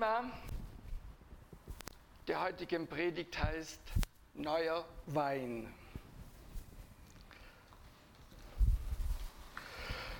[0.00, 0.24] Thema
[2.26, 3.80] der heutigen Predigt heißt
[4.32, 5.74] Neuer Wein.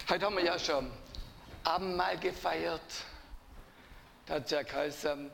[0.06, 0.90] Heute haben wir ja schon
[1.64, 2.82] Abendmahl gefeiert.
[4.26, 5.30] Da hat ja geheißen,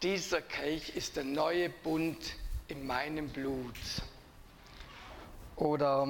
[0.00, 2.36] dieser Kelch ist der neue Bund
[2.68, 3.76] in meinem Blut.
[5.56, 6.08] Oder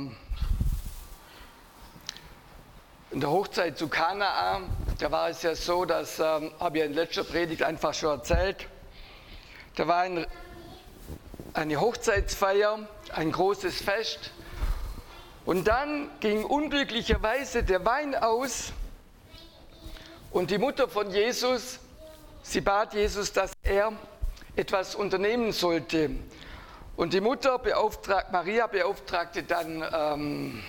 [3.11, 4.63] in der Hochzeit zu Kanaa,
[4.99, 8.69] da war es ja so, das ähm, habe ich in letzter Predigt einfach schon erzählt.
[9.75, 10.27] Da war ein,
[11.52, 12.79] eine Hochzeitsfeier,
[13.12, 14.30] ein großes Fest.
[15.45, 18.73] Und dann ging unglücklicherweise der Wein aus
[20.30, 21.80] und die Mutter von Jesus,
[22.43, 23.93] sie bat Jesus, dass er
[24.57, 26.11] etwas unternehmen sollte.
[26.97, 30.63] Und die Mutter beauftragt, Maria beauftragte dann ähm,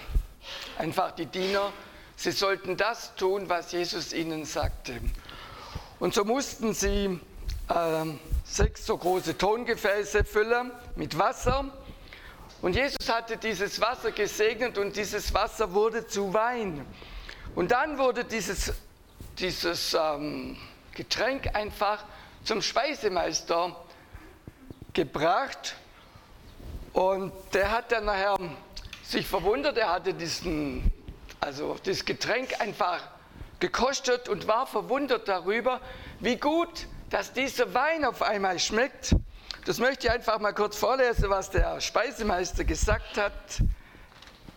[0.77, 1.71] einfach die Diener,
[2.15, 4.99] Sie sollten das tun, was Jesus ihnen sagte.
[5.99, 7.19] Und so mussten sie
[7.69, 8.05] äh,
[8.43, 11.65] sechs so große Tongefäße füllen mit Wasser.
[12.61, 16.85] Und Jesus hatte dieses Wasser gesegnet und dieses Wasser wurde zu Wein.
[17.53, 18.73] Und dann wurde dieses,
[19.37, 20.57] dieses ähm,
[20.93, 22.03] Getränk einfach
[22.43, 23.75] zum Speisemeister
[24.93, 25.75] gebracht.
[26.93, 28.37] Und der hat dann nachher
[29.03, 30.91] sich verwundert, er hatte diesen
[31.39, 33.01] also das Getränk einfach
[33.59, 35.81] gekostet und war verwundert darüber,
[36.19, 39.15] wie gut, dass dieser Wein auf einmal schmeckt.
[39.65, 43.33] Das möchte ich einfach mal kurz vorlesen, was der Speisemeister gesagt hat.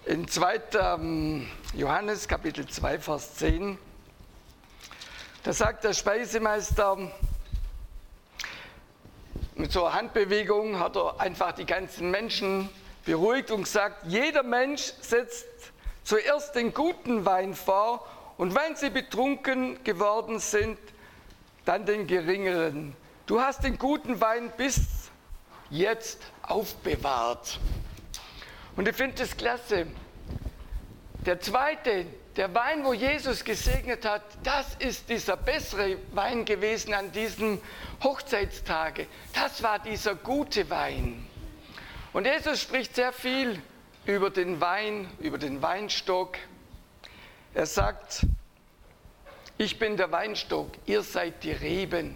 [0.05, 0.61] In 2.
[0.75, 3.79] Ähm, Johannes Kapitel 2, Vers 10.
[5.45, 7.11] Da sagt der Speisemeister,
[9.55, 12.69] mit so einer Handbewegung hat er einfach die ganzen Menschen
[13.05, 15.47] beruhigt und gesagt, jeder Mensch setzt
[16.09, 20.78] zuerst den guten Wein vor und wenn sie betrunken geworden sind,
[21.67, 22.97] dann den geringeren.
[23.27, 25.11] Du hast den guten Wein bis
[25.69, 27.61] jetzt aufbewahrt.
[28.75, 29.86] Und ich finde das klasse.
[31.27, 37.13] Der zweite, der Wein, wo Jesus gesegnet hat, das ist dieser bessere Wein gewesen an
[37.13, 37.61] diesen
[38.02, 39.08] Hochzeitstage.
[39.35, 41.29] Das war dieser gute Wein.
[42.14, 43.61] Und Jesus spricht sehr viel
[44.08, 46.39] über den Wein, über den Weinstock.
[47.52, 48.24] Er sagt,
[49.58, 52.14] ich bin der Weinstock, ihr seid die Reben.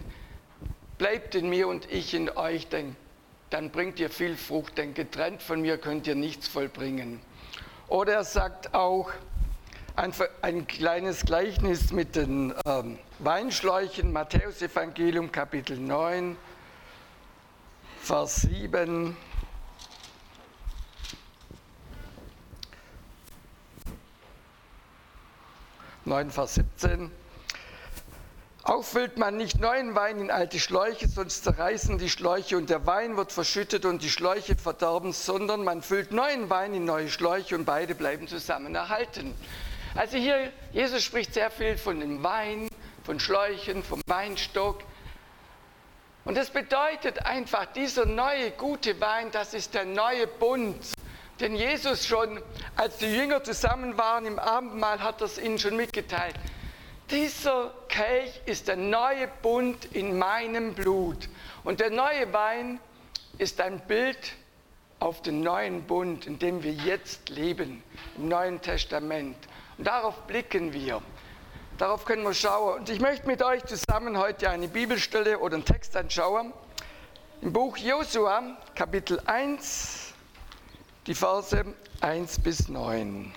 [0.97, 2.95] Bleibt in mir und ich in euch, denn
[3.51, 7.21] dann bringt ihr viel Frucht, denn getrennt von mir könnt ihr nichts vollbringen.
[7.87, 9.11] Oder er sagt auch
[9.95, 16.37] ein, ein kleines Gleichnis mit den ähm, Weinschläuchen, Matthäus Evangelium Kapitel 9,
[18.01, 19.15] Vers 7.
[26.05, 27.11] 9, Vers 17.
[28.63, 32.85] Auch füllt man nicht neuen Wein in alte Schläuche, sonst zerreißen die Schläuche und der
[32.85, 37.55] Wein wird verschüttet und die Schläuche verderben, sondern man füllt neuen Wein in neue Schläuche
[37.55, 39.33] und beide bleiben zusammen erhalten.
[39.95, 42.69] Also hier, Jesus spricht sehr viel von dem Wein,
[43.03, 44.79] von Schläuchen, vom Weinstock.
[46.25, 50.77] Und das bedeutet einfach, dieser neue gute Wein, das ist der neue Bund.
[51.43, 52.41] Denn Jesus schon,
[52.77, 56.35] als die Jünger zusammen waren im Abendmahl, hat er es ihnen schon mitgeteilt.
[57.11, 61.27] Dieser Kelch ist der neue Bund in meinem Blut.
[61.65, 62.79] Und der neue Wein
[63.39, 64.17] ist ein Bild
[64.99, 67.83] auf den neuen Bund, in dem wir jetzt leben,
[68.17, 69.35] im Neuen Testament.
[69.77, 71.01] Und darauf blicken wir.
[71.77, 72.79] Darauf können wir schauen.
[72.79, 76.53] Und ich möchte mit euch zusammen heute eine Bibelstelle oder einen Text anschauen.
[77.41, 80.02] Im Buch Josua, Kapitel 1,
[81.05, 81.65] die Verse
[81.99, 83.29] 1 bis 9.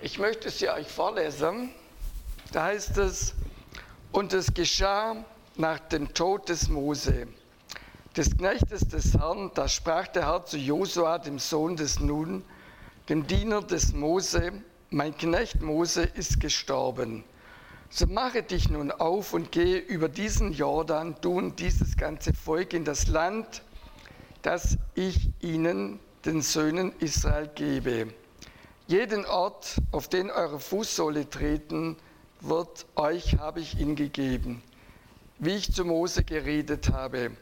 [0.00, 1.70] Ich möchte sie euch vorlesen.
[2.52, 3.34] Da heißt es,
[4.12, 5.24] und es geschah
[5.56, 7.26] nach dem Tod des Mose,
[8.16, 12.44] des Knechtes des Herrn, da sprach der Herr zu Josua, dem Sohn des Nun,
[13.08, 14.52] dem Diener des Mose,
[14.90, 17.24] mein Knecht Mose ist gestorben.
[17.88, 22.72] So mache dich nun auf und gehe über diesen Jordan, du und dieses ganze Volk
[22.72, 23.62] in das Land,
[24.42, 28.08] das ich ihnen, den Söhnen Israel, gebe.
[28.86, 31.96] Jeden Ort, auf den eure Fußsohle treten
[32.40, 34.62] wird, euch habe ich ihn gegeben,
[35.38, 37.32] wie ich zu Mose geredet habe.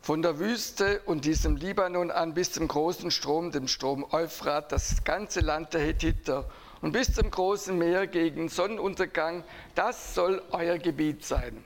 [0.00, 5.04] Von der Wüste und diesem Libanon an bis zum großen Strom, dem Strom Euphrat, das
[5.04, 6.48] ganze Land der Hethiter
[6.80, 9.44] und bis zum großen Meer gegen Sonnenuntergang,
[9.74, 11.62] das soll euer Gebiet sein.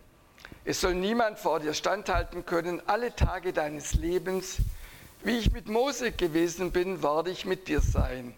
[0.64, 4.58] Es soll niemand vor dir standhalten können, alle Tage deines Lebens.
[5.24, 8.32] Wie ich mit Mose gewesen bin, werde ich mit dir sein.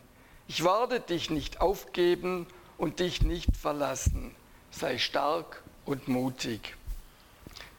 [0.49, 2.47] Ich werde dich nicht aufgeben
[2.79, 4.35] und dich nicht verlassen.
[4.71, 6.75] sei stark und mutig.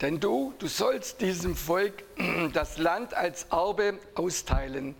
[0.02, 2.04] Denn du, du sollst diesem Volk
[2.54, 4.96] das Land als Erbe austeilen,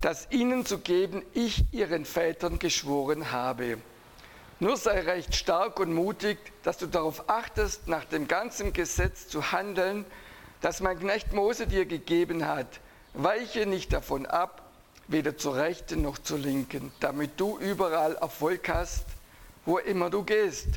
[0.00, 3.78] das ihnen zu geben ich ihren Vätern geschworen habe.
[4.58, 9.52] Nur sei recht stark und mutig, dass du darauf achtest, nach dem ganzen Gesetz zu
[9.52, 10.06] handeln,
[10.62, 12.80] das mein Knecht Mose dir gegeben hat.
[13.12, 14.62] Weiche nicht davon ab,
[15.08, 19.04] weder zur rechten noch zur linken, damit du überall Erfolg hast,
[19.66, 20.68] wo immer du gehst.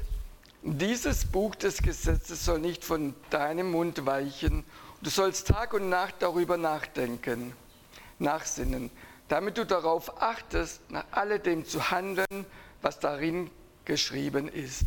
[0.62, 4.66] Dieses Buch des Gesetzes soll nicht von deinem Mund weichen.
[5.02, 7.54] Du sollst Tag und Nacht darüber nachdenken,
[8.20, 8.92] nachsinnen,
[9.30, 12.46] damit du darauf achtest, nach alledem zu handeln,
[12.82, 13.50] was darin
[13.90, 14.86] geschrieben ist.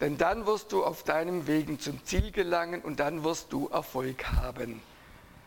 [0.00, 4.26] Denn dann wirst du auf deinem Wegen zum Ziel gelangen und dann wirst du Erfolg
[4.32, 4.82] haben.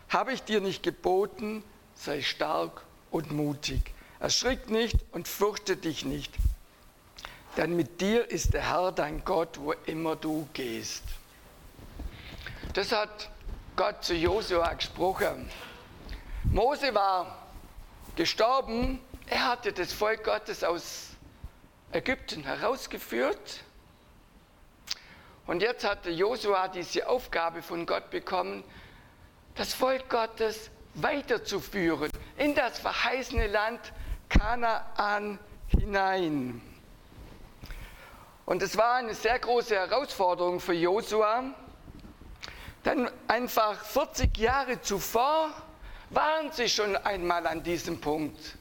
[0.07, 1.63] Habe ich dir nicht geboten,
[1.95, 3.93] sei stark und mutig.
[4.21, 6.33] Erschrick nicht und fürchte dich nicht
[7.57, 11.03] denn mit dir ist der Herr dein Gott, wo immer du gehst.
[12.73, 13.29] Das hat
[13.75, 15.49] Gott zu Josua gesprochen.
[16.43, 17.37] Mose war
[18.15, 21.07] gestorben, er hatte das Volk Gottes aus
[21.95, 23.63] Ägypten herausgeführt.
[25.47, 28.63] Und jetzt hatte Josua diese Aufgabe von Gott bekommen,
[29.55, 33.93] das Volk Gottes weiterzuführen in das verheißene Land
[34.27, 36.61] Kanaan hinein.
[38.45, 41.43] Und es war eine sehr große Herausforderung für Josua,
[42.83, 45.49] denn einfach 40 Jahre zuvor
[46.09, 48.57] waren sie schon einmal an diesem Punkt.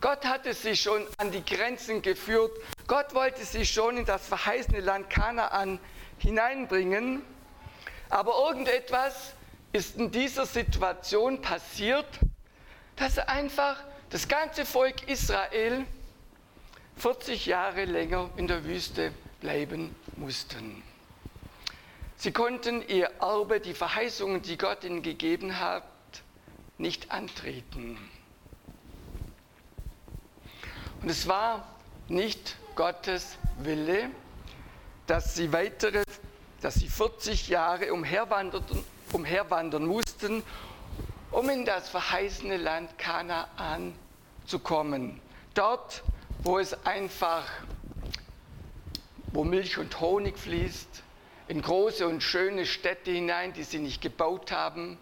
[0.00, 2.52] Gott hatte sie schon an die Grenzen geführt.
[2.86, 5.78] Gott wollte sie schon in das verheißene Land Kanaan
[6.18, 7.22] hineinbringen.
[8.08, 9.34] Aber irgendetwas
[9.72, 12.06] ist in dieser Situation passiert,
[12.96, 15.84] dass einfach das ganze Volk Israel
[16.96, 20.82] 40 Jahre länger in der Wüste bleiben mussten.
[22.16, 25.84] Sie konnten ihr Erbe, die Verheißungen, die Gott ihnen gegeben hat,
[26.76, 27.98] nicht antreten.
[31.02, 31.66] Und es war
[32.08, 34.10] nicht Gottes Wille,
[35.06, 36.02] dass sie weitere,
[36.60, 40.42] dass sie 40 Jahre umherwanderten, umherwandern mussten,
[41.30, 43.94] um in das verheißene Land Kanaan
[44.46, 45.20] zu kommen.
[45.54, 46.02] Dort
[46.42, 47.44] wo es einfach,
[49.32, 51.02] wo Milch und Honig fließt,
[51.48, 54.96] in große und schöne Städte hinein, die sie nicht gebaut haben,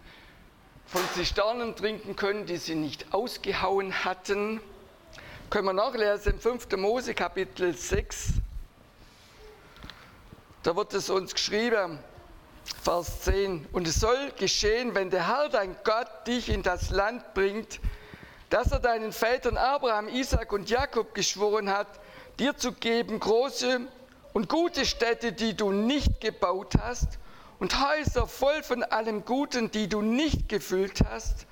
[0.85, 4.59] von Zisternen trinken können, die sie nicht ausgehauen hatten.
[5.49, 6.77] Können wir nachlesen im 5.
[6.77, 8.33] Mose Kapitel 6.
[10.61, 11.97] Da wird es uns geschrieben,
[12.83, 13.65] Vers 10.
[13.71, 17.79] Und es soll geschehen, wenn der Herr dein Gott dich in das Land bringt,
[18.51, 21.87] dass er deinen Vätern Abraham, Isaac und Jakob geschworen hat,
[22.37, 23.81] dir zu geben große
[24.33, 27.17] und gute Städte, die du nicht gebaut hast,
[27.57, 31.47] und Häuser voll von allem Guten, die du nicht gefüllt hast,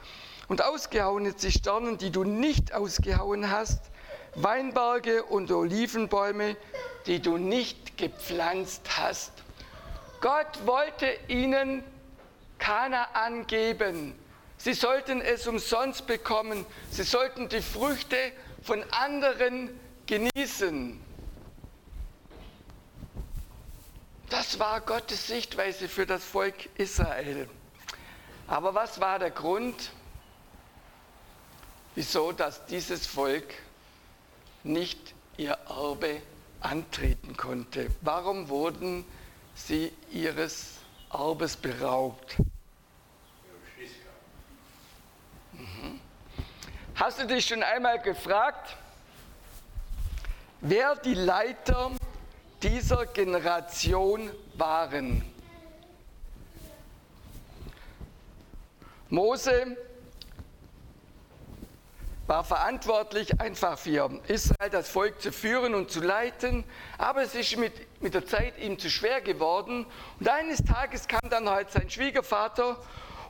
[0.48, 3.82] und ausgehauene Zisternen, die du nicht ausgehauen hast,
[4.36, 6.56] Weinberge und Olivenbäume,
[7.06, 9.32] die du nicht gepflanzt hast.
[10.22, 11.84] Gott wollte ihnen
[12.60, 14.16] Kanaan geben,
[14.58, 16.66] Sie sollten es umsonst bekommen.
[16.90, 18.18] Sie sollten die Früchte
[18.64, 19.70] von anderen
[20.08, 21.00] genießen.
[24.30, 27.48] Das war Gottes Sichtweise für das Volk Israel.
[28.48, 29.92] Aber was war der Grund,
[31.98, 33.56] wieso dass dieses Volk
[34.64, 36.22] nicht ihr Erbe
[36.62, 37.88] antreten konnte?
[38.02, 39.04] Warum wurden
[39.56, 40.76] sie ihres
[41.12, 42.36] Erbes beraubt?
[46.94, 48.78] Hast du dich schon einmal gefragt,
[50.62, 51.94] wer die Leiter
[52.62, 55.24] dieser Generation waren?
[59.10, 59.78] Mose
[62.28, 66.66] war verantwortlich, einfach für Israel das Volk zu führen und zu leiten,
[66.98, 69.86] aber es ist mit, mit der Zeit ihm zu schwer geworden.
[70.20, 72.78] Und eines Tages kam dann halt sein Schwiegervater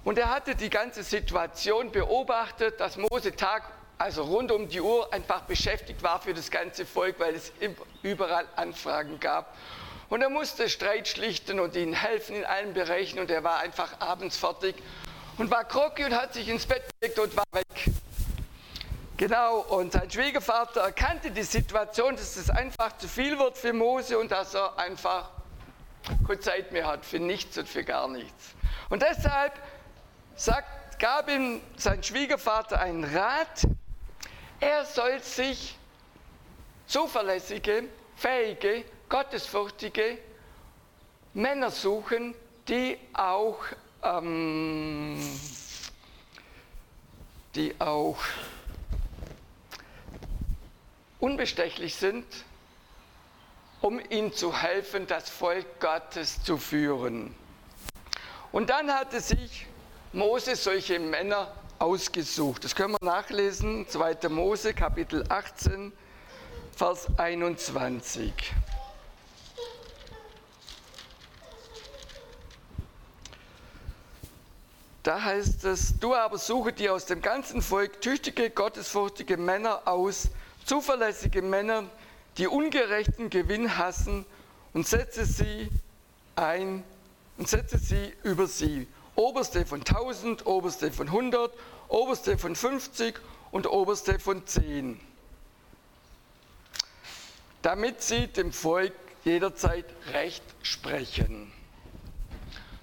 [0.03, 3.63] und er hatte die ganze Situation beobachtet, dass Mose Tag,
[3.99, 7.51] also rund um die Uhr einfach beschäftigt war für das ganze Volk, weil es
[8.01, 9.55] überall Anfragen gab.
[10.09, 13.99] Und er musste Streit schlichten und ihnen helfen in allen Bereichen und er war einfach
[13.99, 14.75] abends fertig
[15.37, 17.67] und war groggy und hat sich ins Bett gelegt und war weg.
[19.17, 24.19] Genau, und sein Schwiegervater erkannte die Situation, dass es einfach zu viel wird für Mose
[24.19, 25.31] und dass er einfach
[26.27, 28.53] keine Zeit mehr hat für nichts und für gar nichts.
[28.89, 29.53] Und deshalb
[30.35, 33.63] sagt, gab ihm sein Schwiegervater einen Rat,
[34.59, 35.75] er soll sich
[36.85, 40.19] zuverlässige, fähige, gottesfürchtige
[41.33, 42.35] Männer suchen,
[42.67, 43.57] die auch,
[44.03, 45.17] ähm,
[47.55, 48.17] die auch
[51.19, 52.25] unbestechlich sind,
[53.81, 57.35] um ihnen zu helfen, das Volk Gottes zu führen.
[58.51, 59.67] Und dann hatte sich
[60.13, 62.63] Mose solche Männer ausgesucht.
[62.63, 64.29] Das können wir nachlesen, 2.
[64.29, 65.91] Mose Kapitel 18,
[66.75, 68.33] Vers 21.
[75.03, 80.29] Da heißt es, du aber suche dir aus dem ganzen Volk tüchtige, gottesfurchtige Männer aus,
[80.67, 81.85] zuverlässige Männer,
[82.37, 84.25] die ungerechten Gewinn hassen
[84.73, 85.69] und setze sie
[86.35, 86.83] ein
[87.37, 88.87] und setze sie über sie.
[89.15, 91.51] Oberste von 1000, Oberste von 100,
[91.87, 93.15] Oberste von 50
[93.51, 94.99] und Oberste von 10.
[97.61, 98.93] Damit sie dem Volk
[99.23, 101.51] jederzeit Recht sprechen.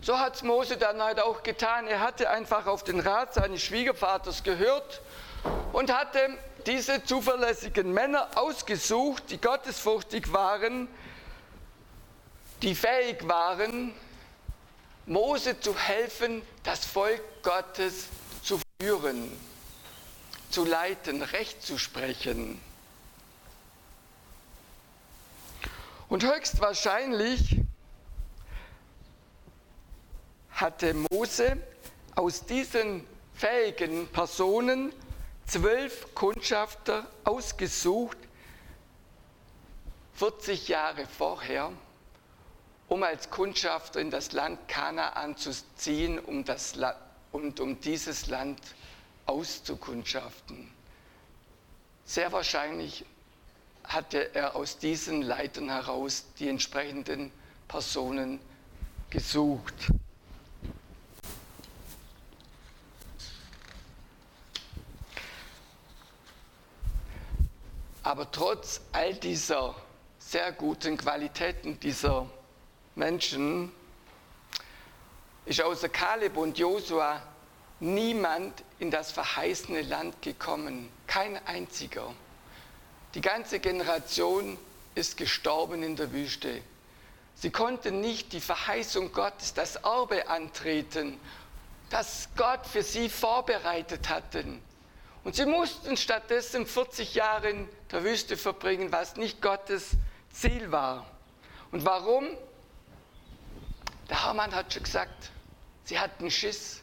[0.01, 1.87] So hat es Mose dann halt auch getan.
[1.87, 5.01] Er hatte einfach auf den Rat seines Schwiegervaters gehört
[5.73, 10.89] und hatte diese zuverlässigen Männer ausgesucht, die gottesfurchtig waren,
[12.63, 13.93] die fähig waren,
[15.07, 18.07] Mose zu helfen, das Volk Gottes
[18.43, 19.31] zu führen,
[20.51, 22.61] zu leiten, Recht zu sprechen.
[26.09, 27.61] Und höchstwahrscheinlich
[30.53, 31.59] hatte Mose
[32.15, 34.93] aus diesen fähigen Personen
[35.47, 38.19] zwölf Kundschafter ausgesucht,
[40.15, 41.73] 40 Jahre vorher,
[42.89, 46.75] um als Kundschafter in das Land Kanaan zu ziehen um das,
[47.33, 48.61] und um dieses Land
[49.27, 50.71] auszukundschaften.
[52.05, 53.05] Sehr wahrscheinlich
[53.85, 57.33] hatte er aus diesen Leitern heraus die entsprechenden
[57.67, 58.41] Personen
[59.11, 59.75] gesucht.
[68.05, 69.75] Aber trotz all dieser
[70.19, 72.29] sehr guten Qualitäten dieser
[72.95, 73.73] Menschen
[75.47, 77.23] ist außer Kaleb und Josua
[77.81, 80.91] niemand in das verheißene Land gekommen.
[81.07, 82.13] Kein einziger.
[83.15, 84.59] Die ganze Generation
[84.95, 86.61] ist gestorben in der Wüste.
[87.35, 91.19] Sie konnten nicht die Verheißung Gottes, das Erbe antreten,
[91.89, 94.63] das Gott für sie vorbereitet hatten.
[95.25, 99.91] Und sie mussten stattdessen 40 Jahre der Wüste verbringen, was nicht Gottes
[100.31, 101.07] Ziel war.
[101.71, 102.27] Und warum?
[104.11, 105.31] Der Hamann hat schon gesagt,
[105.85, 106.83] sie hatten Schiss,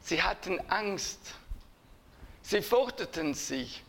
[0.00, 1.18] sie hatten Angst,
[2.42, 3.82] sie fürchteten sich.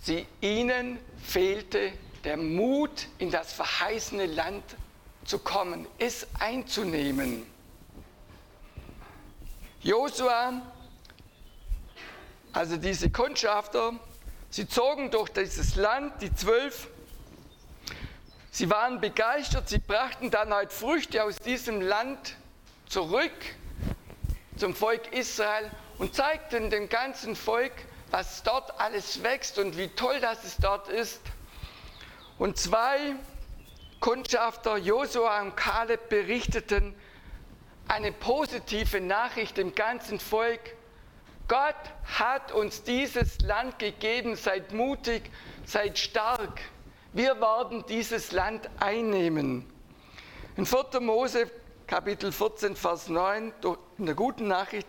[0.00, 1.92] Sie, ihnen fehlte
[2.24, 4.62] der Mut, in das verheißene Land
[5.24, 7.46] zu kommen, es einzunehmen.
[9.80, 10.62] Josua
[12.52, 13.92] also diese Kundschafter,
[14.50, 16.88] sie zogen durch dieses Land, die zwölf.
[18.50, 22.36] Sie waren begeistert, sie brachten dann halt Früchte aus diesem Land
[22.88, 23.32] zurück
[24.56, 27.72] zum Volk Israel und zeigten dem ganzen Volk,
[28.10, 31.20] was dort alles wächst und wie toll das es dort ist.
[32.38, 33.16] Und zwei
[34.00, 36.94] Kundschafter, Josua und Kaleb, berichteten
[37.88, 40.60] eine positive Nachricht dem ganzen Volk.
[41.48, 41.74] Gott
[42.04, 45.30] hat uns dieses Land gegeben, seid mutig,
[45.64, 46.60] seid stark.
[47.14, 49.64] Wir werden dieses Land einnehmen.
[50.58, 51.00] In 4.
[51.00, 51.50] Mose
[51.86, 53.54] Kapitel 14, Vers 9,
[53.96, 54.86] in der guten Nachricht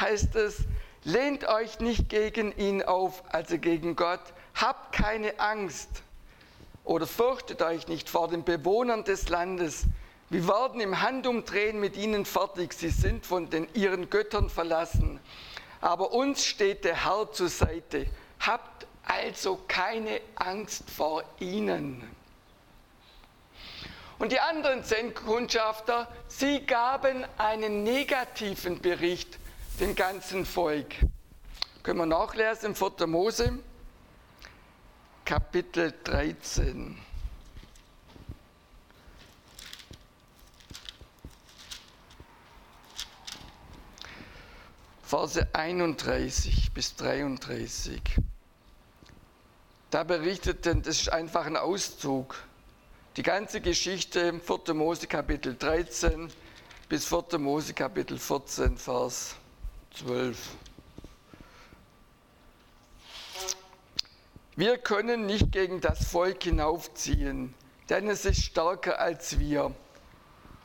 [0.00, 0.64] heißt es,
[1.04, 5.90] lehnt euch nicht gegen ihn auf, also gegen Gott, habt keine Angst
[6.84, 9.84] oder fürchtet euch nicht vor den Bewohnern des Landes.
[10.30, 15.20] Wir werden im Handumdrehen mit ihnen fertig, sie sind von den, ihren Göttern verlassen
[15.80, 18.06] aber uns steht der Herr zur Seite.
[18.40, 22.02] Habt also keine Angst vor ihnen.
[24.18, 29.38] Und die anderen zehn Kundschafter, sie gaben einen negativen Bericht
[29.80, 30.96] dem ganzen Volk.
[31.84, 33.06] Können wir nachlesen im 4.
[33.06, 33.58] Mose,
[35.24, 36.98] Kapitel 13.
[45.08, 47.98] Verse 31 bis 33.
[49.88, 52.36] Da berichteten, das ist einfach ein Auszug,
[53.16, 54.74] die ganze Geschichte 4.
[54.74, 56.28] Mose Kapitel 13
[56.90, 57.38] bis 4.
[57.38, 59.36] Mose Kapitel 14, Vers
[59.94, 60.36] 12.
[64.56, 67.54] Wir können nicht gegen das Volk hinaufziehen,
[67.88, 69.74] denn es ist stärker als wir.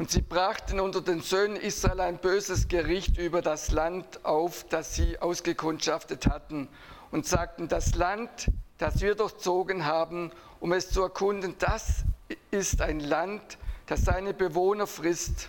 [0.04, 4.96] Und sie brachten unter den Söhnen Israel ein böses Gericht über das Land auf, das
[4.96, 6.68] sie ausgekundschaftet hatten,
[7.12, 12.04] und sagten, das Land, das wir durchzogen haben, um es zu erkunden, das
[12.52, 15.48] ist ein Land, das seine Bewohner frisst.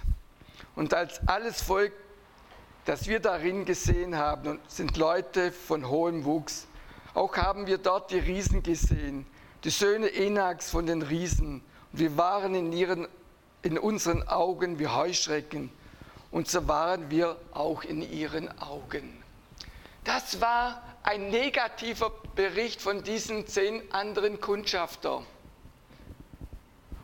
[0.76, 1.92] Und als alles Volk,
[2.84, 6.68] das wir darin gesehen haben, sind Leute von hohem Wuchs.
[7.14, 9.26] Auch haben wir dort die Riesen gesehen,
[9.64, 11.60] die Söhne Enaks von den Riesen.
[11.90, 13.08] Und wir waren in, ihren,
[13.64, 15.70] in unseren Augen wie Heuschrecken.
[16.30, 19.22] Und so waren wir auch in ihren Augen.
[20.04, 25.24] Das war ein negativer Bericht von diesen zehn anderen Kundschaftern.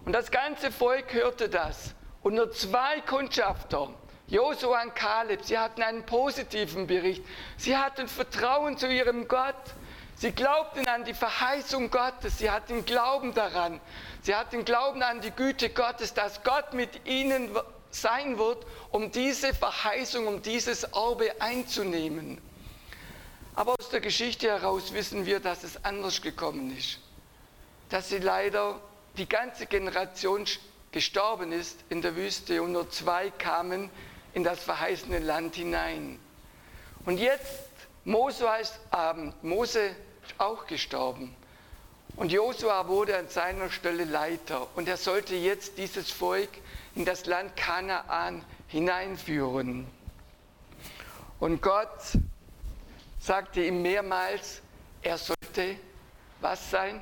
[0.05, 1.95] Und das ganze Volk hörte das.
[2.23, 3.89] Und nur zwei Kundschafter,
[4.27, 7.25] Josua und Kaleb, sie hatten einen positiven Bericht.
[7.57, 9.55] Sie hatten Vertrauen zu ihrem Gott.
[10.21, 12.37] Sie glaubten an die Verheißung Gottes.
[12.37, 13.81] Sie hatten Glauben daran.
[14.21, 17.49] Sie hatten Glauben an die Güte Gottes, dass Gott mit ihnen
[17.91, 22.39] sein wird, um diese Verheißung, um dieses Erbe einzunehmen.
[23.55, 26.99] Aber aus der Geschichte heraus wissen wir, dass es anders gekommen ist.
[27.89, 28.79] Dass sie leider
[29.17, 30.45] die ganze Generation
[30.93, 33.89] gestorben ist in der Wüste und nur zwei kamen
[34.35, 36.21] in das verheißene Land hinein.
[37.07, 37.71] Und jetzt,
[38.05, 39.97] Mose ist, äh, Mose
[40.39, 41.35] auch gestorben.
[42.17, 46.51] Und Josua wurde an seiner Stelle Leiter und er sollte jetzt dieses Volk
[46.95, 49.87] in das Land Kanaan hineinführen.
[51.39, 52.19] Und Gott
[53.21, 54.61] sagte ihm mehrmals,
[55.03, 55.77] er sollte
[56.41, 57.01] was sein?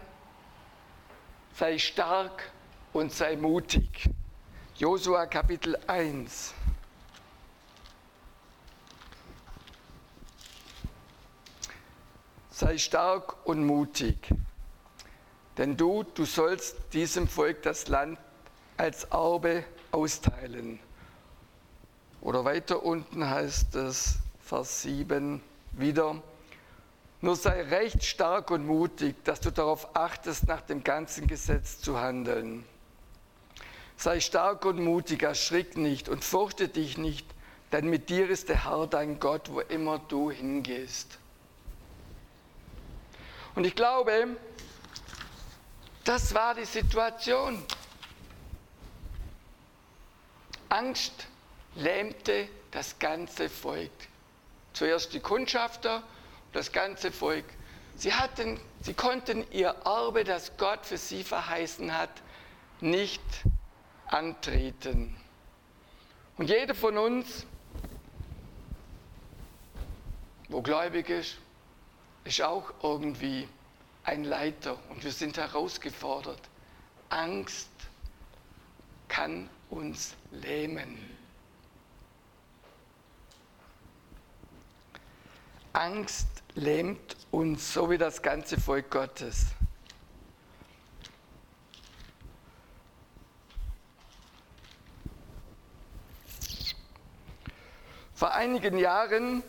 [1.58, 2.52] sei stark
[2.92, 4.08] und sei mutig.
[4.76, 6.54] Josua Kapitel 1.
[12.58, 14.16] Sei stark und mutig,
[15.58, 18.18] denn du, du sollst diesem Volk das Land
[18.76, 19.62] als Erbe
[19.92, 20.80] austeilen.
[22.20, 25.40] Oder weiter unten heißt es, Vers 7
[25.70, 26.20] wieder,
[27.20, 32.00] nur sei recht stark und mutig, dass du darauf achtest, nach dem ganzen Gesetz zu
[32.00, 32.64] handeln.
[33.96, 37.24] Sei stark und mutig, erschrick nicht und fürchte dich nicht,
[37.70, 41.20] denn mit dir ist der Herr dein Gott, wo immer du hingehst.
[43.58, 44.36] Und ich glaube,
[46.04, 47.60] das war die Situation.
[50.68, 51.26] Angst
[51.74, 53.90] lähmte das ganze Volk.
[54.74, 56.04] Zuerst die Kundschafter
[56.52, 57.46] das ganze Volk.
[57.96, 62.12] Sie, hatten, sie konnten ihr Erbe, das Gott für sie verheißen hat,
[62.80, 63.20] nicht
[64.06, 65.16] antreten.
[66.36, 67.44] Und jeder von uns,
[70.48, 71.38] wo gläubig ist,
[72.28, 73.48] ist auch irgendwie
[74.04, 76.40] ein Leiter und wir sind herausgefordert.
[77.08, 77.70] Angst
[79.08, 80.98] kann uns lähmen.
[85.72, 89.46] Angst lähmt uns, so wie das ganze Volk Gottes.
[98.14, 99.42] Vor einigen Jahren,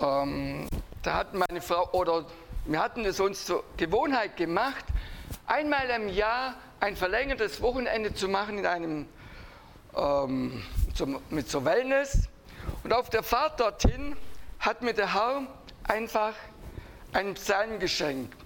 [0.00, 0.68] ähm,
[1.02, 2.24] da hat meine Frau, oder
[2.64, 4.84] wir hatten es uns zur Gewohnheit gemacht,
[5.46, 9.08] einmal im Jahr ein verlängertes Wochenende zu machen in einem,
[9.96, 10.62] ähm,
[10.94, 12.28] zum, mit so Wellness.
[12.84, 14.16] Und auf der Fahrt dorthin
[14.58, 15.46] hat mir der Herr
[15.84, 16.34] einfach
[17.12, 18.36] einen Psalm geschenkt.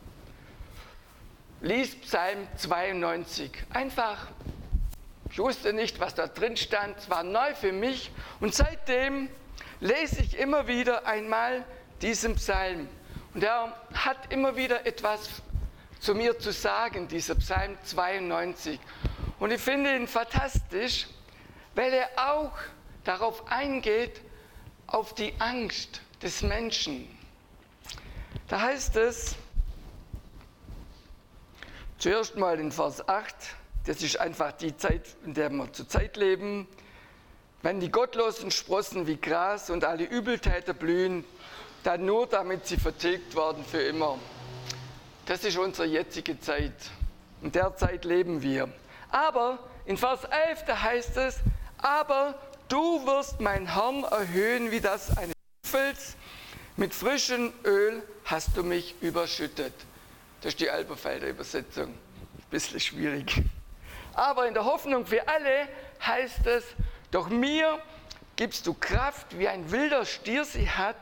[1.62, 3.50] Lies Psalm 92.
[3.70, 4.28] Einfach,
[5.30, 8.10] ich wusste nicht, was da drin stand, es war neu für mich.
[8.40, 9.28] Und seitdem
[9.80, 11.64] lese ich immer wieder einmal
[12.02, 12.88] diesen Psalm.
[13.34, 15.42] Und er hat immer wieder etwas
[16.00, 18.78] zu mir zu sagen, dieser Psalm 92.
[19.38, 21.06] Und ich finde ihn fantastisch,
[21.74, 22.52] weil er auch
[23.04, 24.20] darauf eingeht,
[24.86, 27.08] auf die Angst des Menschen.
[28.48, 29.36] Da heißt es,
[31.98, 33.34] zuerst mal in Vers 8,
[33.86, 36.66] das ist einfach die Zeit, in der wir zurzeit leben,
[37.62, 41.24] wenn die Gottlosen sprossen wie Gras und alle Übeltäter blühen,
[41.82, 44.18] dann nur damit sie vertilgt werden für immer.
[45.26, 46.72] Das ist unsere jetzige Zeit.
[47.42, 48.68] In der Zeit leben wir.
[49.10, 51.38] Aber in Vers 11, da heißt es,
[51.78, 52.34] aber
[52.70, 56.14] Du wirst mein Herrn erhöhen wie das eines Teufels.
[56.76, 59.72] Mit frischem Öl hast du mich überschüttet.
[60.40, 61.88] Das ist die Elberfelder Übersetzung.
[61.88, 63.42] Ein bisschen schwierig.
[64.14, 65.66] Aber in der Hoffnung für alle
[66.00, 66.62] heißt es,
[67.10, 67.80] doch mir
[68.36, 70.96] gibst du Kraft, wie ein wilder Stier sie hat.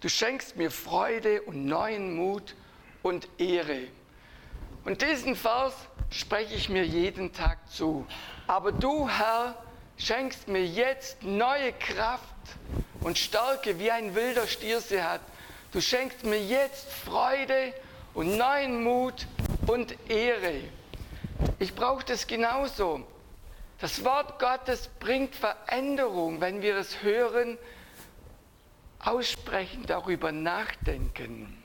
[0.00, 2.54] Du schenkst mir Freude und neuen Mut
[3.02, 3.88] und Ehre.
[4.84, 5.74] Und diesen Vers
[6.10, 8.06] spreche ich mir jeden Tag zu.
[8.46, 9.56] Aber du, Herr,
[9.98, 12.22] schenkst mir jetzt neue Kraft
[13.00, 15.22] und Stärke, wie ein wilder Stier sie hat.
[15.72, 17.72] Du schenkst mir jetzt Freude
[18.14, 19.26] und neuen Mut
[19.66, 20.60] und Ehre.
[21.58, 23.06] Ich brauche das genauso.
[23.78, 27.58] Das Wort Gottes bringt Veränderung, wenn wir es hören,
[28.98, 31.62] aussprechen, darüber nachdenken.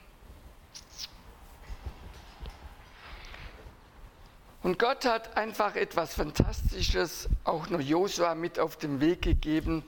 [4.62, 9.84] Und Gott hat einfach etwas Fantastisches auch nur Josua mit auf den Weg gegeben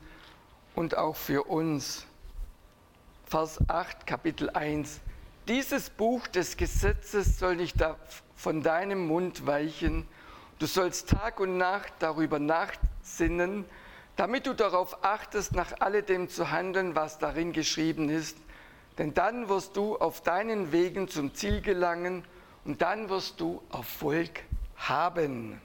[0.73, 2.07] und auch für uns.
[3.25, 4.99] Vers 8, Kapitel 1.
[5.47, 7.75] Dieses Buch des Gesetzes soll nicht
[8.35, 10.07] von deinem Mund weichen.
[10.59, 13.65] Du sollst Tag und Nacht darüber nachsinnen,
[14.15, 18.37] damit du darauf achtest, nach alledem zu handeln, was darin geschrieben ist.
[18.97, 22.23] Denn dann wirst du auf deinen Wegen zum Ziel gelangen
[22.65, 24.43] und dann wirst du Erfolg
[24.75, 25.59] haben.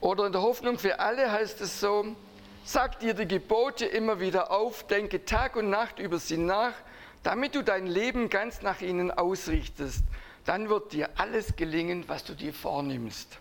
[0.00, 2.16] Oder in der Hoffnung für alle heißt es so,
[2.64, 6.72] sag dir die Gebote immer wieder auf, denke Tag und Nacht über sie nach,
[7.22, 10.02] damit du dein Leben ganz nach ihnen ausrichtest.
[10.50, 13.38] Dann wird dir alles gelingen, was du dir vornimmst.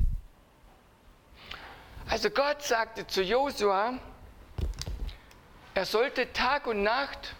[2.07, 3.97] Also Gott sagte zu Josua,
[5.73, 7.33] er sollte Tag und Nacht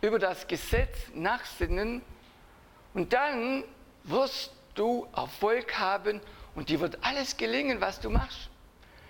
[0.00, 2.00] über das Gesetz nachsinnen
[2.94, 3.64] und dann
[4.04, 6.22] wirst du Erfolg haben
[6.54, 8.48] und dir wird alles gelingen, was du machst.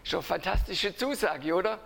[0.03, 1.79] Schon fantastische Zusage, oder?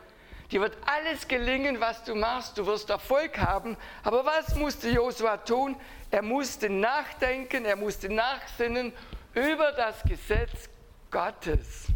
[0.50, 2.56] Dir wird alles gelingen, was du machst.
[2.56, 3.76] Du wirst Erfolg haben.
[4.02, 5.76] Aber was musste Josua tun?
[6.10, 8.92] Er musste nachdenken, er musste nachsinnen
[9.34, 10.70] über das Gesetz
[11.10, 11.86] Gottes.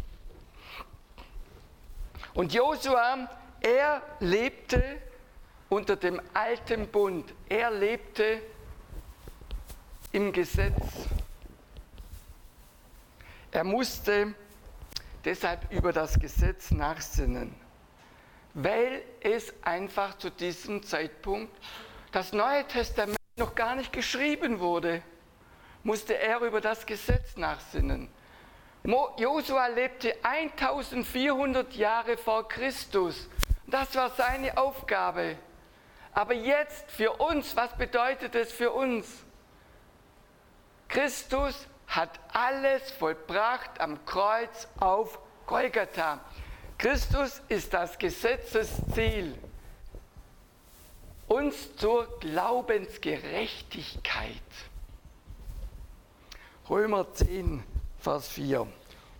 [2.33, 3.29] Und Josua,
[3.61, 5.01] er lebte
[5.69, 7.33] unter dem alten Bund.
[7.49, 8.41] Er lebte
[10.11, 11.07] im Gesetz.
[13.51, 14.33] Er musste
[15.25, 17.55] deshalb über das Gesetz nachsinnen,
[18.53, 21.55] weil es einfach zu diesem Zeitpunkt
[22.11, 25.01] das Neue Testament noch gar nicht geschrieben wurde,
[25.83, 28.09] musste er über das Gesetz nachsinnen.
[29.17, 33.27] Josua lebte 1400 Jahre vor Christus.
[33.65, 35.37] Das war seine Aufgabe.
[36.13, 39.07] Aber jetzt für uns, was bedeutet es für uns?
[40.87, 46.19] Christus hat alles vollbracht am Kreuz auf Golgatha.
[46.83, 49.33] Christus ist das Gesetzesziel,
[51.29, 54.41] uns zur Glaubensgerechtigkeit.
[56.69, 57.63] Römer 10,
[57.99, 58.67] Vers 4.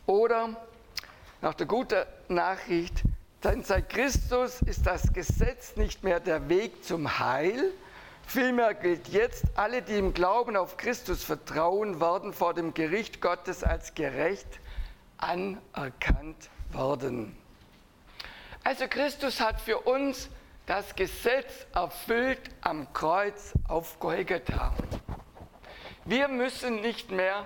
[0.08, 0.49] Oder
[1.41, 3.02] nach der guten Nachricht,
[3.45, 7.71] denn seit Christus ist das Gesetz nicht mehr der Weg zum Heil,
[8.26, 13.63] Vielmehr gilt jetzt, alle, die im Glauben auf Christus vertrauen, werden vor dem Gericht Gottes
[13.63, 14.60] als gerecht
[15.17, 17.38] anerkannt werden.
[18.63, 20.30] Also Christus hat für uns
[20.65, 24.73] das Gesetz erfüllt am Kreuz auf Golgatha.
[26.06, 27.45] Wir müssen nicht mehr,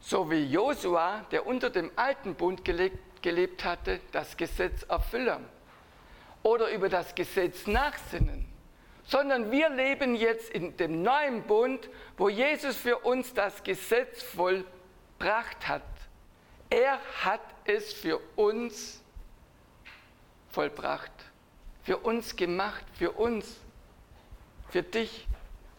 [0.00, 5.44] so wie Josua, der unter dem alten Bund gelebt, gelebt hatte, das Gesetz erfüllen
[6.42, 8.52] oder über das Gesetz nachsinnen
[9.04, 15.68] sondern wir leben jetzt in dem neuen Bund, wo Jesus für uns das Gesetz vollbracht
[15.68, 15.82] hat.
[16.70, 19.02] Er hat es für uns
[20.52, 21.10] vollbracht,
[21.82, 23.56] für uns gemacht, für uns,
[24.70, 25.26] für dich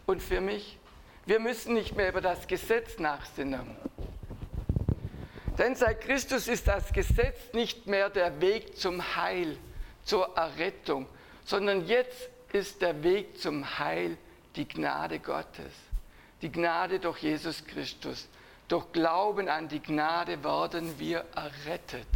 [0.06, 0.78] und für mich.
[1.26, 3.76] Wir müssen nicht mehr über das Gesetz nachsinnen.
[5.58, 9.56] Denn seit Christus ist das Gesetz nicht mehr der Weg zum Heil,
[10.04, 11.06] zur Errettung,
[11.44, 14.18] sondern jetzt ist der Weg zum Heil
[14.56, 15.72] die Gnade Gottes.
[16.42, 18.28] Die Gnade durch Jesus Christus.
[18.68, 22.06] Durch Glauben an die Gnade werden wir errettet.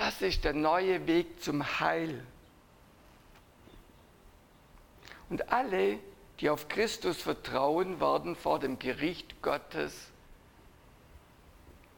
[0.00, 2.24] Das ist der neue Weg zum Heil.
[5.28, 5.98] Und alle,
[6.40, 10.08] die auf Christus vertrauen, werden vor dem Gericht Gottes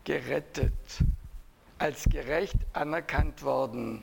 [0.03, 0.73] gerettet,
[1.79, 4.03] als gerecht anerkannt worden.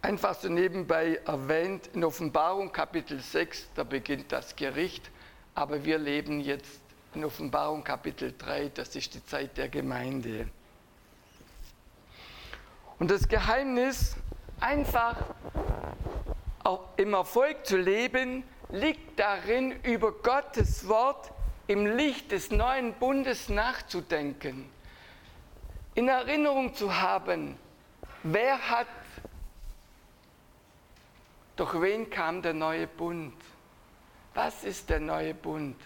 [0.00, 5.10] Einfach so nebenbei erwähnt, in Offenbarung Kapitel 6, da beginnt das Gericht,
[5.54, 6.80] aber wir leben jetzt
[7.14, 10.48] in Offenbarung Kapitel 3, das ist die Zeit der Gemeinde.
[13.04, 14.16] Und das Geheimnis,
[14.60, 15.16] einfach
[16.62, 21.30] auch im Erfolg zu leben, liegt darin, über Gottes Wort
[21.66, 24.70] im Licht des neuen Bundes nachzudenken,
[25.94, 27.58] in Erinnerung zu haben,
[28.22, 28.86] wer hat
[31.56, 33.34] durch wen kam der neue Bund?
[34.32, 35.76] Was ist der neue Bund?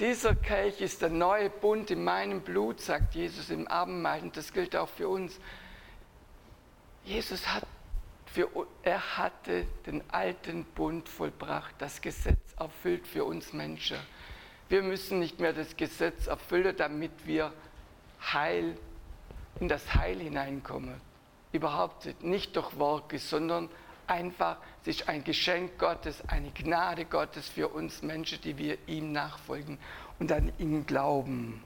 [0.00, 4.22] dieser Kelch ist der neue Bund in meinem Blut, sagt Jesus im Abendmahl.
[4.22, 5.38] Und das gilt auch für uns.
[7.04, 7.66] Jesus hat
[8.26, 8.48] für,
[8.82, 13.98] er hatte den alten Bund vollbracht, das Gesetz erfüllt für uns Menschen.
[14.68, 17.52] Wir müssen nicht mehr das Gesetz erfüllen, damit wir
[18.32, 18.76] Heil
[19.60, 21.00] in das Heil hineinkommen.
[21.52, 23.68] Überhaupt nicht, durch Worte, sondern
[24.06, 29.12] einfach, es ist ein Geschenk Gottes, eine Gnade Gottes für uns Menschen, die wir ihm
[29.12, 29.78] nachfolgen
[30.18, 31.62] und an ihn glauben.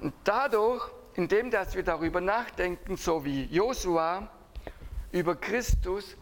[0.00, 4.28] Und dadurch, indem dass wir darüber nachdenken, so wie Josua,
[5.12, 6.16] über Christus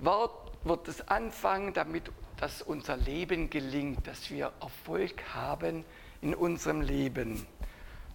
[0.00, 2.10] wird, es anfangen, damit
[2.42, 5.84] dass unser Leben gelingt, dass wir Erfolg haben
[6.22, 7.46] in unserem Leben.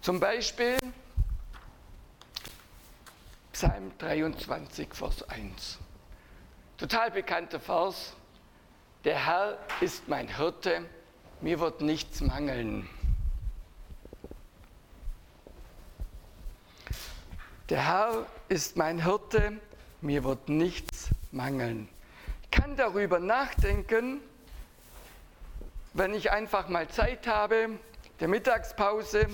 [0.02, 0.76] Zum Beispiel
[3.54, 5.78] Psalm 23, Vers 1.
[6.76, 8.12] Total bekannter Vers.
[9.04, 10.84] Der Herr ist mein Hirte,
[11.40, 12.86] mir wird nichts mangeln.
[17.68, 19.58] Der Herr ist mein Hirte,
[20.00, 21.86] mir wird nichts mangeln.
[22.44, 24.22] Ich kann darüber nachdenken,
[25.92, 27.78] wenn ich einfach mal Zeit habe,
[28.20, 29.26] der Mittagspause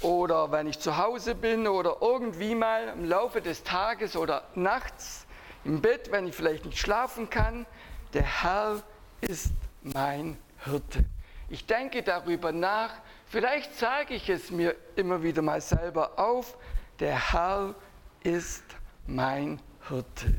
[0.00, 5.26] oder wenn ich zu Hause bin oder irgendwie mal im Laufe des Tages oder nachts
[5.66, 7.66] im Bett, wenn ich vielleicht nicht schlafen kann,
[8.14, 8.82] der Herr
[9.20, 9.52] ist
[9.82, 11.04] mein Hirte.
[11.50, 12.92] Ich denke darüber nach,
[13.26, 16.56] vielleicht sage ich es mir immer wieder mal selber auf,
[17.00, 17.74] der Herr
[18.22, 18.64] ist
[19.06, 20.34] mein Hirte.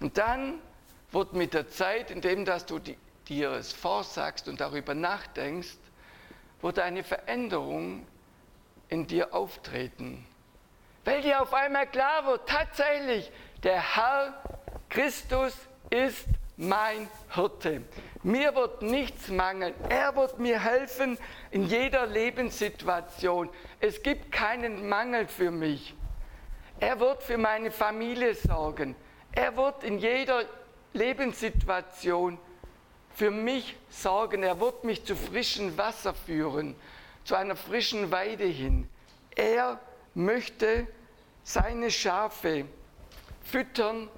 [0.00, 0.60] Und dann
[1.10, 2.80] wird mit der Zeit, indem dass du
[3.28, 5.78] dir es vorsagst und darüber nachdenkst,
[6.60, 8.06] wird eine Veränderung
[8.88, 10.26] in dir auftreten.
[11.04, 13.30] Weil dir auf einmal klar wird, tatsächlich,
[13.62, 14.42] der Herr
[14.88, 15.54] Christus
[15.90, 16.26] ist
[16.58, 17.82] mein Hirte.
[18.24, 19.72] Mir wird nichts mangeln.
[19.88, 21.16] Er wird mir helfen
[21.52, 23.48] in jeder Lebenssituation.
[23.80, 25.94] Es gibt keinen Mangel für mich.
[26.80, 28.96] Er wird für meine Familie sorgen.
[29.32, 30.44] Er wird in jeder
[30.94, 32.38] Lebenssituation
[33.14, 34.42] für mich sorgen.
[34.42, 36.74] Er wird mich zu frischem Wasser führen,
[37.24, 38.88] zu einer frischen Weide hin.
[39.36, 39.78] Er
[40.14, 40.88] möchte
[41.44, 42.64] seine Schafe
[43.44, 44.08] füttern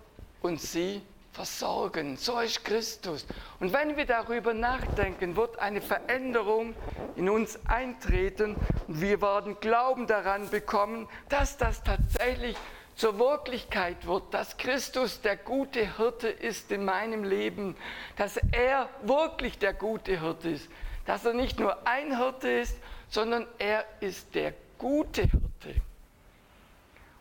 [0.41, 1.03] und sie
[1.41, 2.19] versorgen.
[2.19, 3.25] So ist Christus.
[3.61, 6.75] Und wenn wir darüber nachdenken, wird eine Veränderung
[7.17, 12.59] in uns eintreten und wir werden Glauben daran bekommen, dass das tatsächlich
[12.95, 17.75] zur Wirklichkeit wird, dass Christus der gute Hirte ist in meinem Leben,
[18.17, 20.69] dass er wirklich der gute Hirte ist,
[21.07, 22.77] dass er nicht nur ein Hirte ist,
[23.09, 25.81] sondern er ist der gute Hirte.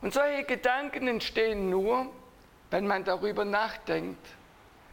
[0.02, 2.12] Und solche Gedanken entstehen nur,
[2.72, 4.26] wenn man darüber nachdenkt,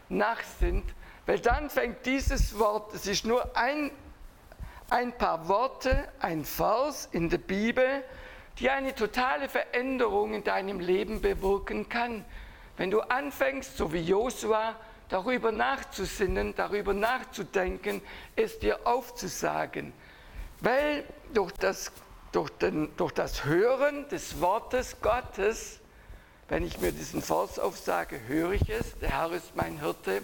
[0.09, 0.95] nachsinnt,
[1.27, 3.91] weil dann fängt dieses Wort, es ist nur ein,
[4.91, 8.05] ein paar Worte, ein Vers in der Bibel,
[8.59, 12.25] die eine totale Veränderung in deinem Leben bewirken kann.
[12.77, 14.77] Wenn du anfängst, so wie Josua,
[15.09, 18.03] darüber nachzusinnen, darüber nachzudenken,
[18.35, 19.93] es dir aufzusagen.
[20.61, 21.93] Weil durch das,
[22.33, 25.81] durch, den, durch das Hören des Wortes Gottes
[26.49, 30.23] wenn ich mir diesen Vers aufsage, höre ich es, der Herr ist mein Hirte,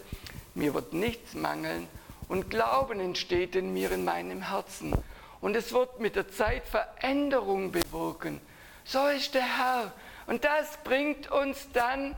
[0.55, 1.89] mir wird nichts mangeln
[2.29, 4.93] und Glauben entsteht in mir, in meinem Herzen.
[5.41, 8.41] Und es wird mit der Zeit Veränderung bewirken.
[8.85, 9.93] So ist der Herr.
[10.27, 12.15] Und das bringt uns dann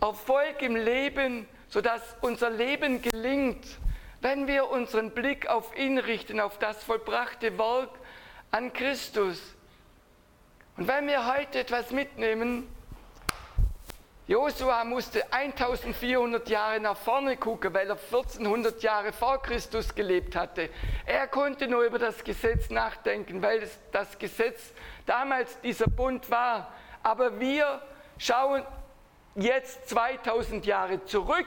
[0.00, 3.66] Erfolg im Leben, sodass unser Leben gelingt,
[4.20, 7.90] wenn wir unseren Blick auf ihn richten, auf das vollbrachte Werk
[8.52, 9.40] an Christus.
[10.76, 12.68] Und wenn wir heute etwas mitnehmen,
[14.26, 20.70] Josua musste 1400 Jahre nach vorne gucken, weil er 1400 Jahre vor Christus gelebt hatte.
[21.04, 24.72] Er konnte nur über das Gesetz nachdenken, weil das Gesetz
[25.04, 26.72] damals dieser Bund war.
[27.02, 27.82] Aber wir
[28.16, 28.62] schauen
[29.34, 31.46] jetzt 2000 Jahre zurück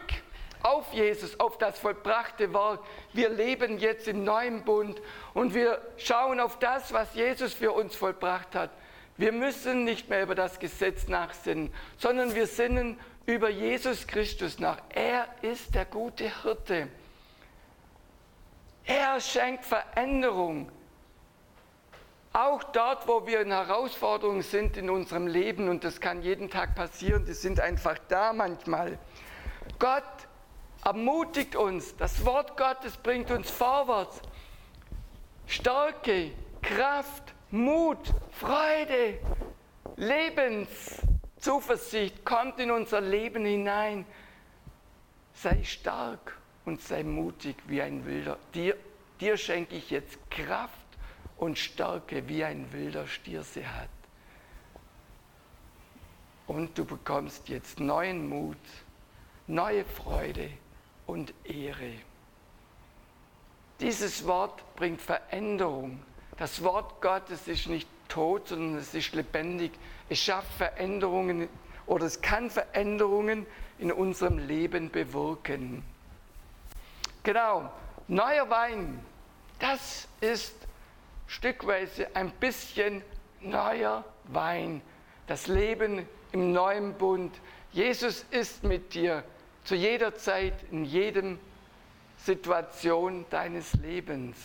[0.61, 2.85] auf Jesus, auf das vollbrachte Wort.
[3.11, 5.01] Wir leben jetzt im neuen Bund
[5.33, 8.69] und wir schauen auf das, was Jesus für uns vollbracht hat.
[9.17, 14.77] Wir müssen nicht mehr über das Gesetz nachsinnen, sondern wir sinnen über Jesus Christus nach.
[14.89, 16.87] Er ist der gute Hirte.
[18.85, 20.71] Er schenkt Veränderung.
[22.31, 26.75] Auch dort, wo wir in Herausforderungen sind in unserem Leben, und das kann jeden Tag
[26.75, 28.99] passieren, die sind einfach da manchmal.
[29.79, 30.03] Gott
[30.85, 34.21] ermutigt uns, das Wort Gottes bringt uns vorwärts.
[35.47, 39.19] Stärke, Kraft, Mut, Freude,
[39.95, 44.05] Lebenszuversicht kommt in unser Leben hinein.
[45.33, 48.37] Sei stark und sei mutig wie ein Wilder.
[48.53, 48.75] Dir
[49.19, 50.75] dir schenke ich jetzt Kraft
[51.37, 53.89] und Stärke, wie ein wilder Stier sie hat.
[56.47, 58.57] Und du bekommst jetzt neuen Mut,
[59.47, 60.49] neue Freude
[61.05, 61.93] und Ehre.
[63.79, 65.99] Dieses Wort bringt Veränderung.
[66.37, 69.71] Das Wort Gottes ist nicht tot, sondern es ist lebendig.
[70.07, 71.49] Es schafft Veränderungen
[71.87, 73.45] oder es kann Veränderungen
[73.79, 75.83] in unserem Leben bewirken.
[77.23, 77.71] Genau,
[78.07, 79.03] neuer Wein,
[79.59, 80.55] das ist
[81.27, 83.01] stückweise ein bisschen
[83.41, 84.81] neuer Wein.
[85.25, 87.35] Das Leben im neuen Bund.
[87.71, 89.23] Jesus ist mit dir
[89.63, 91.39] zu jeder Zeit, in jedem
[92.17, 94.37] Situation deines Lebens.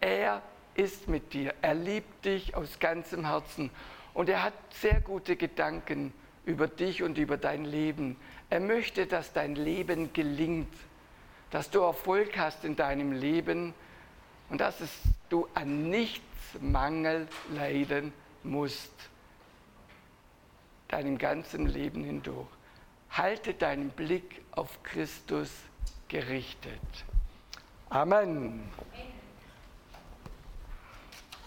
[0.00, 0.42] Er
[0.74, 1.54] ist mit dir.
[1.62, 3.70] Er liebt dich aus ganzem Herzen.
[4.12, 6.12] Und er hat sehr gute Gedanken
[6.44, 8.16] über dich und über dein Leben.
[8.50, 10.72] Er möchte, dass dein Leben gelingt,
[11.50, 13.74] dass du Erfolg hast in deinem Leben
[14.50, 14.90] und dass es,
[15.28, 16.24] du an nichts
[16.60, 18.92] Mangel leiden musst,
[20.88, 22.48] deinem ganzen Leben hindurch.
[23.10, 25.50] Halte deinen Blick auf Christus
[26.08, 26.80] gerichtet.
[27.88, 28.68] Amen.
[28.76, 29.13] Amen.